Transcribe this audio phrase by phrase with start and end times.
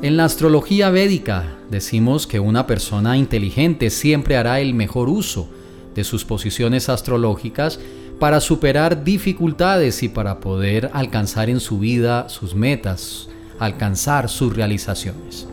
[0.00, 5.48] En la astrología védica decimos que una persona inteligente siempre hará el mejor uso
[5.96, 7.80] de sus posiciones astrológicas
[8.20, 15.48] para superar dificultades y para poder alcanzar en su vida sus metas, alcanzar sus realizaciones.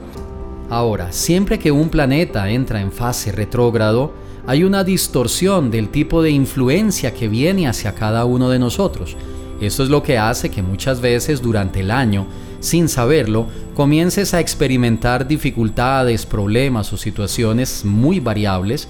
[0.70, 4.14] Ahora, siempre que un planeta entra en fase retrógrado,
[4.46, 9.18] hay una distorsión del tipo de influencia que viene hacia cada uno de nosotros.
[9.60, 12.28] Esto es lo que hace que muchas veces durante el año
[12.66, 18.90] sin saberlo, comiences a experimentar dificultades, problemas o situaciones muy variables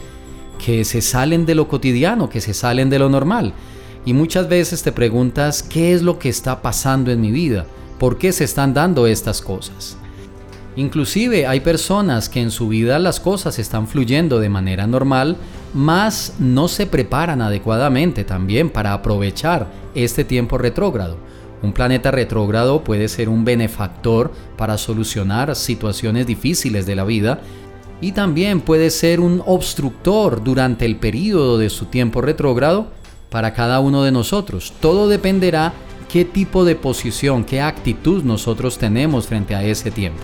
[0.58, 3.54] que se salen de lo cotidiano, que se salen de lo normal.
[4.06, 7.66] Y muchas veces te preguntas, ¿qué es lo que está pasando en mi vida?
[8.00, 9.98] ¿Por qué se están dando estas cosas?
[10.76, 15.38] Inclusive hay personas que en su vida las cosas están fluyendo de manera normal,
[15.74, 21.18] mas no se preparan adecuadamente también para aprovechar este tiempo retrógrado.
[21.66, 27.40] Un planeta retrógrado puede ser un benefactor para solucionar situaciones difíciles de la vida
[28.02, 32.90] y también puede ser un obstructor durante el periodo de su tiempo retrógrado
[33.32, 34.74] para cada uno de nosotros.
[34.80, 35.74] Todo dependerá
[36.08, 40.22] qué tipo de posición, qué actitud nosotros tenemos frente a ese tiempo.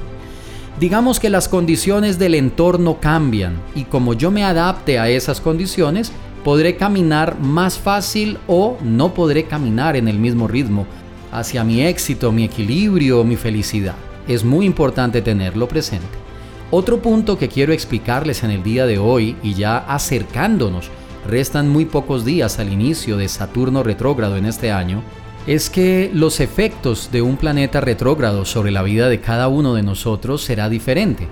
[0.80, 6.12] Digamos que las condiciones del entorno cambian y como yo me adapte a esas condiciones,
[6.44, 10.86] podré caminar más fácil o no podré caminar en el mismo ritmo
[11.32, 13.96] hacia mi éxito, mi equilibrio, mi felicidad.
[14.28, 16.08] Es muy importante tenerlo presente.
[16.70, 20.90] Otro punto que quiero explicarles en el día de hoy y ya acercándonos,
[21.28, 25.04] restan muy pocos días al inicio de Saturno retrógrado en este año,
[25.48, 29.84] es que los efectos de un planeta retrógrado sobre la vida de cada uno de
[29.84, 31.28] nosotros será diferente.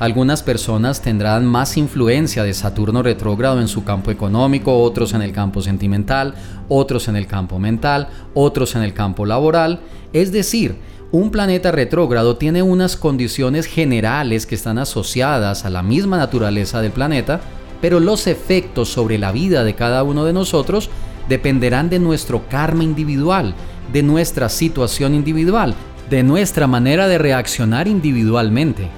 [0.00, 5.32] Algunas personas tendrán más influencia de Saturno retrógrado en su campo económico, otros en el
[5.32, 6.34] campo sentimental,
[6.70, 9.80] otros en el campo mental, otros en el campo laboral.
[10.14, 10.76] Es decir,
[11.12, 16.92] un planeta retrógrado tiene unas condiciones generales que están asociadas a la misma naturaleza del
[16.92, 17.42] planeta,
[17.82, 20.88] pero los efectos sobre la vida de cada uno de nosotros
[21.28, 23.54] dependerán de nuestro karma individual,
[23.92, 25.74] de nuestra situación individual,
[26.08, 28.88] de nuestra manera de reaccionar individualmente.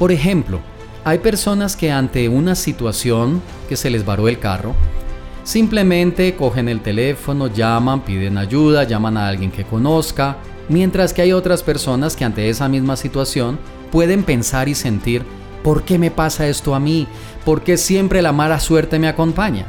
[0.00, 0.60] Por ejemplo,
[1.04, 4.74] hay personas que ante una situación que se les varó el carro,
[5.44, 10.38] simplemente cogen el teléfono, llaman, piden ayuda, llaman a alguien que conozca,
[10.70, 13.58] mientras que hay otras personas que ante esa misma situación
[13.92, 15.22] pueden pensar y sentir,
[15.62, 17.06] ¿por qué me pasa esto a mí?
[17.44, 19.66] ¿Por qué siempre la mala suerte me acompaña?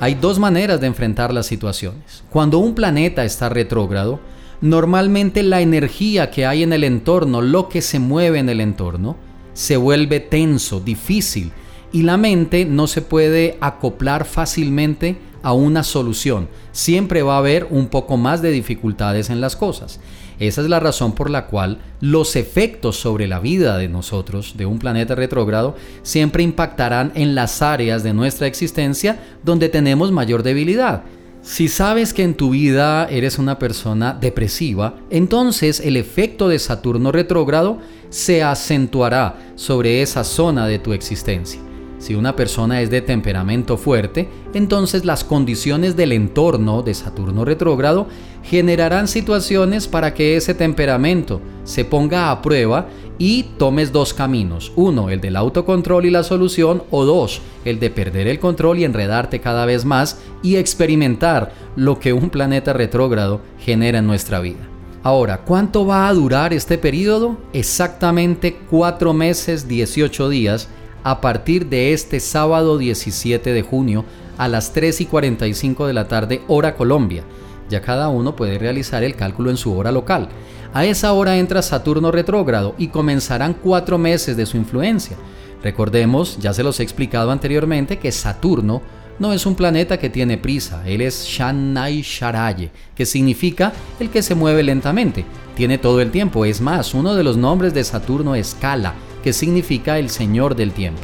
[0.00, 2.24] Hay dos maneras de enfrentar las situaciones.
[2.30, 4.18] Cuando un planeta está retrógrado,
[4.60, 9.29] normalmente la energía que hay en el entorno, lo que se mueve en el entorno,
[9.52, 11.52] se vuelve tenso, difícil
[11.92, 16.48] y la mente no se puede acoplar fácilmente a una solución.
[16.72, 20.00] Siempre va a haber un poco más de dificultades en las cosas.
[20.38, 24.64] Esa es la razón por la cual los efectos sobre la vida de nosotros, de
[24.64, 31.02] un planeta retrógrado, siempre impactarán en las áreas de nuestra existencia donde tenemos mayor debilidad.
[31.42, 37.12] Si sabes que en tu vida eres una persona depresiva, entonces el efecto de Saturno
[37.12, 37.78] retrógrado
[38.10, 41.60] se acentuará sobre esa zona de tu existencia.
[42.00, 48.08] Si una persona es de temperamento fuerte, entonces las condiciones del entorno de Saturno retrógrado
[48.42, 54.72] generarán situaciones para que ese temperamento se ponga a prueba y tomes dos caminos.
[54.76, 58.84] Uno, el del autocontrol y la solución, o dos, el de perder el control y
[58.84, 64.66] enredarte cada vez más y experimentar lo que un planeta retrógrado genera en nuestra vida.
[65.02, 67.36] Ahora, ¿cuánto va a durar este periodo?
[67.52, 70.68] Exactamente 4 meses 18 días
[71.04, 74.04] a partir de este sábado 17 de junio
[74.38, 77.24] a las 3 y 45 de la tarde hora Colombia.
[77.68, 80.28] Ya cada uno puede realizar el cálculo en su hora local.
[80.72, 85.16] A esa hora entra Saturno retrógrado y comenzarán 4 meses de su influencia.
[85.62, 88.80] Recordemos, ya se los he explicado anteriormente, que Saturno
[89.18, 94.22] no es un planeta que tiene prisa, él es Shanai Sharaye, que significa el que
[94.22, 95.26] se mueve lentamente.
[95.54, 99.32] Tiene todo el tiempo, es más, uno de los nombres de Saturno es Kala, que
[99.32, 101.02] significa el Señor del tiempo.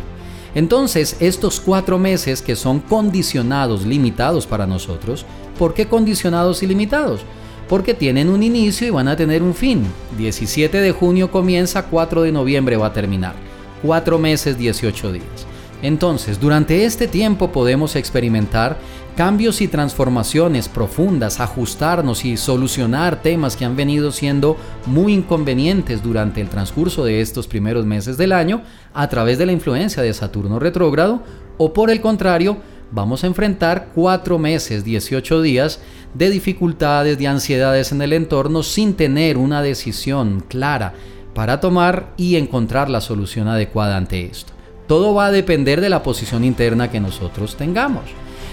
[0.55, 5.27] Entonces, estos cuatro meses que son condicionados, limitados para nosotros,
[5.59, 7.21] ¿por qué condicionados y limitados?
[7.69, 9.85] Porque tienen un inicio y van a tener un fin.
[10.17, 13.35] 17 de junio comienza, 4 de noviembre va a terminar.
[13.83, 15.47] Cuatro meses, 18 días.
[15.83, 18.79] Entonces, durante este tiempo podemos experimentar
[19.17, 26.41] cambios y transformaciones profundas, ajustarnos y solucionar temas que han venido siendo muy inconvenientes durante
[26.41, 28.63] el transcurso de estos primeros meses del año
[28.93, 31.23] a través de la influencia de Saturno retrógrado
[31.59, 32.59] o por el contrario,
[32.91, 35.81] vamos a enfrentar cuatro meses, 18 días
[36.13, 40.93] de dificultades, de ansiedades en el entorno sin tener una decisión clara
[41.35, 44.56] para tomar y encontrar la solución adecuada ante esto.
[44.87, 48.05] Todo va a depender de la posición interna que nosotros tengamos.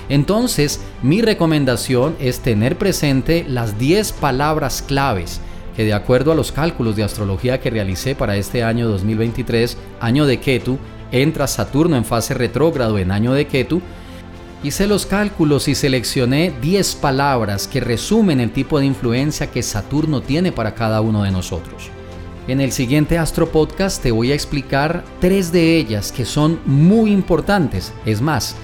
[0.09, 5.39] Entonces, mi recomendación es tener presente las 10 palabras claves
[5.75, 10.25] que de acuerdo a los cálculos de astrología que realicé para este año 2023, año
[10.25, 10.77] de Ketu,
[11.11, 13.81] entra Saturno en fase retrógrado en año de Ketu,
[14.63, 20.21] hice los cálculos y seleccioné 10 palabras que resumen el tipo de influencia que Saturno
[20.21, 21.92] tiene para cada uno de nosotros.
[22.45, 27.13] En el siguiente Astro Podcast te voy a explicar tres de ellas que son muy
[27.13, 27.93] importantes.
[28.05, 28.57] Es más,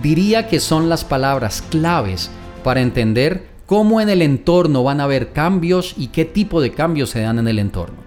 [0.00, 2.30] diría que son las palabras claves
[2.64, 7.10] para entender cómo en el entorno van a haber cambios y qué tipo de cambios
[7.10, 7.98] se dan en el entorno.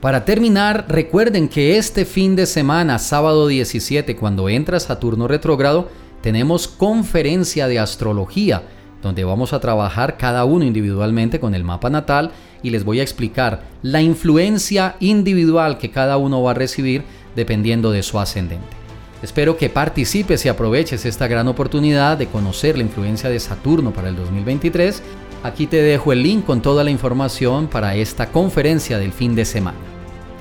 [0.00, 5.90] Para terminar, recuerden que este fin de semana, sábado 17, cuando entra Saturno retrógrado,
[6.22, 8.64] tenemos conferencia de astrología,
[9.02, 12.32] donde vamos a trabajar cada uno individualmente con el mapa natal
[12.62, 17.04] y les voy a explicar la influencia individual que cada uno va a recibir
[17.34, 18.80] dependiendo de su ascendente.
[19.22, 24.08] Espero que participes y aproveches esta gran oportunidad de conocer la influencia de Saturno para
[24.08, 25.02] el 2023.
[25.42, 29.44] Aquí te dejo el link con toda la información para esta conferencia del fin de
[29.44, 29.78] semana.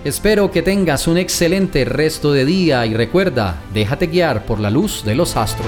[0.05, 5.03] Espero que tengas un excelente resto de día y recuerda, déjate guiar por la luz
[5.03, 5.67] de los astros.